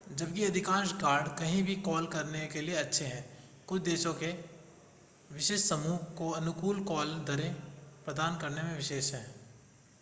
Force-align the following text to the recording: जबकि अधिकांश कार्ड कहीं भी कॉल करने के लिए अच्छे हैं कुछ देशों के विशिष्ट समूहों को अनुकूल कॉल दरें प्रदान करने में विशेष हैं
जबकि 0.09 0.43
अधिकांश 0.43 0.91
कार्ड 0.91 1.27
कहीं 1.39 1.61
भी 1.63 1.75
कॉल 1.81 2.05
करने 2.05 2.45
के 2.47 2.61
लिए 2.61 2.75
अच्छे 2.75 3.05
हैं 3.05 3.23
कुछ 3.67 3.81
देशों 3.81 4.13
के 4.13 4.31
विशिष्ट 5.29 5.65
समूहों 5.65 5.97
को 6.17 6.29
अनुकूल 6.31 6.83
कॉल 6.83 7.13
दरें 7.27 7.53
प्रदान 8.05 8.37
करने 8.37 8.63
में 8.63 8.75
विशेष 8.75 9.13
हैं 9.13 9.25